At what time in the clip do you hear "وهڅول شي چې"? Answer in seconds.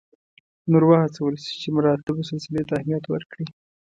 0.87-1.67